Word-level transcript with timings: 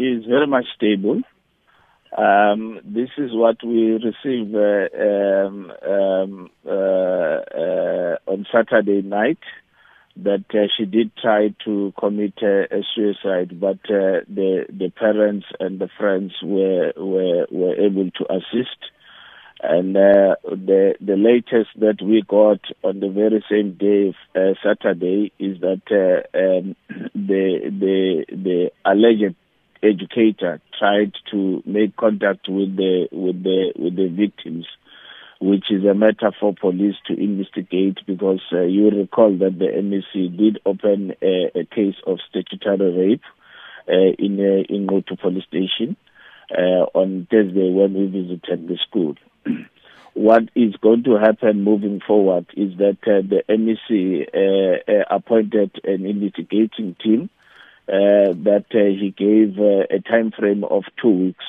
is 0.00 0.24
very 0.24 0.46
much 0.46 0.66
stable. 0.76 1.22
Um, 2.16 2.80
this 2.84 3.10
is 3.18 3.30
what 3.32 3.62
we 3.64 3.92
received 3.92 4.54
uh, 4.54 4.88
um, 5.00 5.72
um, 5.88 6.50
uh, 6.66 6.70
uh, 6.70 8.16
on 8.26 8.46
Saturday 8.52 9.02
night 9.02 9.38
that 10.16 10.44
uh, 10.52 10.66
she 10.76 10.86
did 10.86 11.12
try 11.16 11.54
to 11.64 11.92
commit 11.98 12.34
a 12.42 12.82
suicide, 12.94 13.60
but 13.60 13.78
uh, 13.88 14.26
the 14.28 14.66
the 14.68 14.90
parents 14.90 15.46
and 15.60 15.78
the 15.78 15.88
friends 15.98 16.32
were 16.42 16.92
were 16.96 17.46
were 17.50 17.74
able 17.76 18.10
to 18.10 18.24
assist. 18.28 18.78
And 19.62 19.96
uh, 19.96 20.34
the 20.42 20.94
the 21.00 21.16
latest 21.16 21.70
that 21.78 22.02
we 22.02 22.22
got 22.26 22.60
on 22.82 22.98
the 22.98 23.08
very 23.08 23.44
same 23.48 23.74
day, 23.74 24.16
Saturday, 24.64 25.32
is 25.38 25.60
that 25.60 25.82
um, 26.34 26.74
the 27.14 27.70
the 27.70 28.24
the 28.30 28.70
alleged 28.84 29.36
educator 29.82 30.60
tried 30.78 31.12
to 31.30 31.62
make 31.66 31.96
contact 31.96 32.48
with 32.48 32.76
the 32.76 33.08
with 33.12 33.42
the 33.42 33.72
with 33.76 33.96
the 33.96 34.08
victims, 34.08 34.66
which 35.40 35.70
is 35.70 35.84
a 35.84 35.94
matter 35.94 36.32
for 36.38 36.54
police 36.54 36.96
to 37.06 37.14
investigate 37.14 37.98
because 38.06 38.40
uh, 38.52 38.62
you 38.62 38.90
recall 38.90 39.36
that 39.38 39.58
the 39.58 39.66
MEC 39.66 40.36
did 40.36 40.60
open 40.66 41.14
a, 41.22 41.50
a 41.58 41.64
case 41.64 41.96
of 42.06 42.18
statutory 42.28 43.08
rape 43.08 43.22
uh, 43.88 44.12
in 44.18 44.38
uh, 44.38 44.74
in 44.74 44.86
Nquthu 44.86 45.18
police 45.20 45.44
station 45.44 45.96
uh, 46.56 46.84
on 46.94 47.26
Thursday 47.30 47.70
when 47.72 47.94
we 47.94 48.06
visited 48.06 48.68
the 48.68 48.78
school. 48.88 49.14
what 50.14 50.42
is 50.54 50.74
going 50.76 51.04
to 51.04 51.16
happen 51.16 51.62
moving 51.62 52.00
forward 52.06 52.46
is 52.56 52.76
that 52.78 52.98
uh, 53.06 53.22
the 53.22 53.42
MEC 53.48 54.28
uh, 54.34 55.04
appointed 55.14 55.70
an 55.84 56.04
investigating 56.04 56.96
team 57.02 57.30
that 57.90 58.66
uh, 58.74 58.78
he 58.78 59.14
gave 59.16 59.58
uh, 59.58 59.86
a 59.90 60.00
time 60.00 60.30
frame 60.30 60.64
of 60.64 60.84
two 61.00 61.08
weeks, 61.08 61.44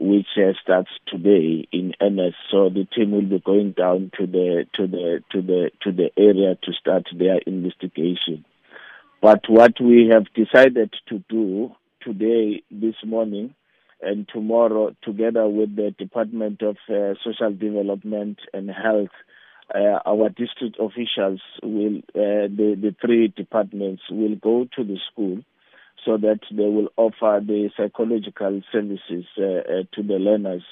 which 0.00 0.26
starts 0.62 0.90
today 1.06 1.68
in 1.72 1.94
earnest. 2.00 2.36
So 2.50 2.68
the 2.68 2.86
team 2.94 3.12
will 3.12 3.22
be 3.22 3.40
going 3.44 3.72
down 3.72 4.10
to 4.18 4.26
the 4.26 4.66
to 4.74 4.86
the 4.86 5.20
to 5.32 5.42
the 5.42 5.70
to 5.82 5.92
the 5.92 6.10
area 6.16 6.56
to 6.62 6.72
start 6.72 7.04
their 7.16 7.38
investigation. 7.46 8.44
But 9.20 9.48
what 9.48 9.80
we 9.80 10.10
have 10.12 10.26
decided 10.34 10.92
to 11.08 11.24
do 11.28 11.74
today, 12.02 12.62
this 12.70 12.96
morning, 13.04 13.54
and 14.02 14.28
tomorrow, 14.28 14.94
together 15.02 15.48
with 15.48 15.74
the 15.76 15.94
Department 15.98 16.62
of 16.62 16.76
uh, 16.90 17.14
Social 17.24 17.52
Development 17.52 18.38
and 18.52 18.70
Health, 18.70 19.08
uh, 19.72 19.98
our 20.06 20.28
district 20.28 20.76
officials 20.78 21.40
will, 21.62 21.98
uh, 22.14 22.48
the, 22.48 22.76
the 22.80 22.94
three 23.00 23.28
departments 23.28 24.02
will 24.10 24.36
go 24.36 24.66
to 24.76 24.84
the 24.84 24.98
school 25.10 25.38
so 26.04 26.18
that 26.18 26.40
they 26.50 26.64
will 26.64 26.88
offer 26.96 27.40
the 27.44 27.70
psychological 27.76 28.60
services 28.70 29.24
uh, 29.38 29.42
uh 29.42 29.82
to 29.94 30.02
the 30.02 30.18
learners, 30.18 30.62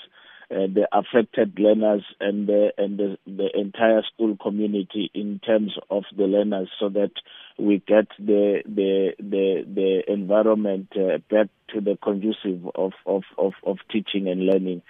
uh, 0.51 0.69
the 0.75 0.87
affected 0.93 1.59
learners, 1.59 2.05
and 2.20 2.47
the, 2.47 2.70
and 2.77 2.98
the, 2.98 3.17
the 3.27 3.48
entire 3.59 4.03
school 4.13 4.37
community 4.37 5.11
in 5.15 5.39
terms 5.39 5.73
of 5.91 6.05
the 6.17 6.25
learners, 6.25 6.69
so 6.79 6.91
that 6.91 7.13
we 7.59 7.83
get 7.87 8.09
the 8.19 8.63
the 8.67 9.13
the, 9.19 9.65
the 9.75 10.03
environment 10.13 10.89
uh, 10.97 11.19
back 11.31 11.48
to 11.73 11.81
the 11.81 11.97
conducive 12.03 12.67
of, 12.75 12.93
of, 13.07 13.23
of, 13.39 13.53
of 13.65 13.79
teaching 13.91 14.29
and 14.29 14.45
learning 14.45 14.83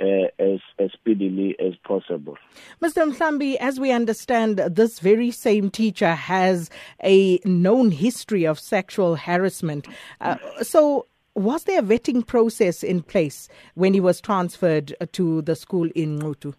uh, 0.00 0.28
as, 0.38 0.60
as 0.78 0.92
speedily 0.92 1.56
as 1.58 1.74
possible. 1.84 2.36
Mr. 2.82 3.12
Mhlambi, 3.12 3.56
as 3.56 3.80
we 3.80 3.90
understand, 3.90 4.58
this 4.58 5.00
very 5.00 5.30
same 5.30 5.70
teacher 5.70 6.14
has 6.14 6.70
a 7.02 7.38
known 7.44 7.90
history 7.90 8.44
of 8.44 8.58
sexual 8.58 9.16
harassment. 9.16 9.86
Uh, 10.20 10.36
so, 10.62 11.06
was 11.34 11.64
there 11.64 11.80
a 11.80 11.82
vetting 11.82 12.26
process 12.26 12.82
in 12.82 13.02
place 13.02 13.48
when 13.74 13.94
he 13.94 14.00
was 14.00 14.20
transferred 14.20 14.94
to 15.12 15.42
the 15.42 15.54
school 15.54 15.88
in 15.94 16.18
Nquthu? 16.18 16.54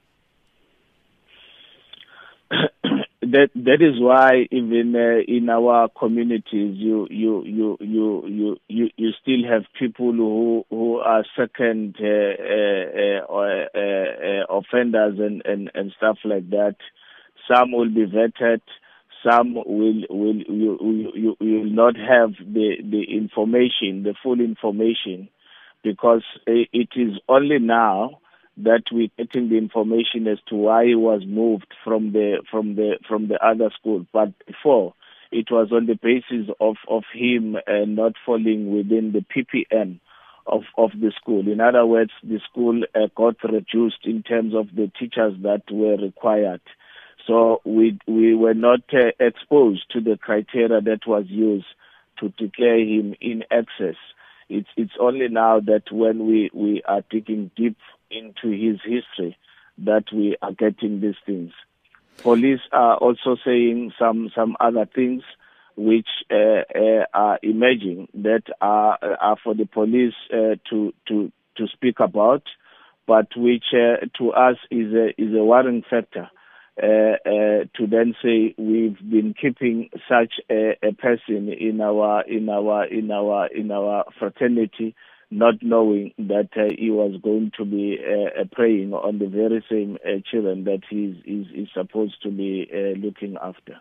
that 3.31 3.49
that 3.55 3.81
is 3.81 3.99
why 3.99 4.47
even 4.51 4.95
uh, 4.95 5.21
in 5.27 5.49
our 5.49 5.89
communities 5.89 6.75
you 6.77 7.07
you 7.09 7.43
you 7.45 7.77
you 7.79 8.23
you 8.27 8.57
you, 8.67 8.89
you 8.97 9.09
still 9.21 9.49
have 9.49 9.63
people 9.77 10.11
who 10.13 10.65
who 10.69 10.97
are 10.97 11.25
second 11.37 11.95
uh, 11.99 12.05
uh, 12.05 13.25
uh, 13.29 13.65
uh 13.75 14.57
offenders 14.57 15.19
and, 15.19 15.41
and 15.45 15.71
and 15.73 15.91
stuff 15.97 16.17
like 16.23 16.49
that. 16.49 16.75
Some 17.51 17.71
will 17.71 17.89
be 17.89 18.05
vetted. 18.05 18.61
Some 19.23 19.55
will 19.55 20.03
will 20.09 20.41
you 20.47 21.11
you, 21.15 21.35
you 21.39 21.59
will 21.59 21.71
not 21.71 21.95
have 21.95 22.31
the 22.39 22.77
the 22.83 23.03
information 23.15 24.03
the 24.03 24.15
full 24.23 24.39
information 24.39 25.29
because 25.83 26.23
it 26.45 26.89
is 26.95 27.19
only 27.27 27.59
now 27.59 28.19
that 28.63 28.83
we're 28.91 29.09
getting 29.17 29.49
the 29.49 29.57
information 29.57 30.27
as 30.27 30.39
to 30.47 30.55
why 30.55 30.85
he 30.85 30.95
was 30.95 31.21
moved 31.25 31.73
from 31.83 32.11
the 32.11 32.41
from 32.49 32.75
the 32.75 32.97
from 33.07 33.27
the 33.27 33.43
other 33.45 33.69
school. 33.79 34.05
But 34.11 34.33
before, 34.45 34.93
it 35.31 35.47
was 35.51 35.71
on 35.71 35.85
the 35.85 35.95
basis 36.01 36.53
of 36.59 36.75
of 36.87 37.03
him 37.13 37.55
uh, 37.55 37.85
not 37.85 38.13
falling 38.25 38.75
within 38.75 39.11
the 39.13 39.23
PPM 39.23 39.99
of 40.45 40.63
of 40.77 40.91
the 40.99 41.11
school. 41.19 41.47
In 41.47 41.61
other 41.61 41.85
words, 41.85 42.11
the 42.23 42.39
school 42.49 42.83
uh, 42.95 43.07
got 43.15 43.35
reduced 43.43 44.05
in 44.05 44.23
terms 44.23 44.53
of 44.53 44.67
the 44.75 44.91
teachers 44.99 45.33
that 45.43 45.63
were 45.71 45.97
required. 45.97 46.61
So 47.27 47.61
we 47.63 47.99
we 48.07 48.33
were 48.35 48.55
not 48.55 48.81
uh, 48.93 49.11
exposed 49.19 49.85
to 49.91 50.01
the 50.01 50.17
criteria 50.17 50.81
that 50.81 51.05
was 51.07 51.25
used 51.27 51.67
to 52.19 52.29
declare 52.29 52.79
him 52.79 53.15
in 53.21 53.43
excess. 53.51 53.95
It's 54.49 54.69
it's 54.75 54.93
only 54.99 55.27
now 55.29 55.59
that 55.61 55.83
when 55.91 56.25
we 56.27 56.49
we 56.53 56.81
are 56.87 57.03
digging 57.09 57.51
deep 57.55 57.77
into 58.09 58.49
his 58.49 58.79
history 58.83 59.37
that 59.85 60.05
we 60.13 60.35
are 60.41 60.51
getting 60.51 60.99
these 61.01 61.15
things. 61.25 61.51
Police 62.17 62.59
are 62.71 62.97
also 62.97 63.37
saying 63.45 63.93
some 63.97 64.31
some 64.35 64.57
other 64.59 64.85
things 64.85 65.23
which 65.77 66.07
uh, 66.29 66.63
uh, 66.75 67.05
are 67.13 67.39
emerging 67.41 68.09
that 68.13 68.43
are 68.59 68.97
are 69.01 69.37
for 69.41 69.53
the 69.55 69.65
police 69.65 70.15
uh, 70.33 70.55
to 70.69 70.93
to 71.07 71.31
to 71.57 71.67
speak 71.67 71.99
about, 71.99 72.43
but 73.07 73.27
which 73.37 73.65
uh, 73.73 74.05
to 74.17 74.31
us 74.31 74.57
is 74.69 74.93
a 74.93 75.09
is 75.17 75.33
a 75.33 75.43
worrying 75.43 75.83
factor. 75.89 76.29
Uh, 76.81 77.17
uh, 77.25 77.63
to 77.75 77.87
then 77.89 78.15
say 78.23 78.55
we've 78.57 78.97
been 78.99 79.33
keeping 79.39 79.89
such 80.07 80.33
a, 80.49 80.77
a 80.81 80.93
person 80.93 81.51
in 81.51 81.81
our 81.81 82.23
in 82.23 82.47
our 82.49 82.85
in 82.85 83.11
our 83.11 83.47
in 83.47 83.71
our 83.71 84.05
fraternity 84.17 84.95
not 85.31 85.55
knowing 85.61 86.13
that 86.17 86.49
uh, 86.57 86.73
he 86.77 86.89
was 86.89 87.19
going 87.23 87.51
to 87.57 87.65
be 87.65 87.97
uh, 87.99 88.43
preying 88.51 88.93
on 88.93 89.19
the 89.19 89.27
very 89.27 89.63
same 89.69 89.97
uh, 90.05 90.19
children 90.31 90.63
that 90.63 90.81
he's, 90.89 91.15
is, 91.25 91.45
he's 91.53 91.67
supposed 91.73 92.15
to 92.23 92.31
be 92.31 92.67
uh, 92.73 92.97
looking 92.99 93.37
after. 93.41 93.79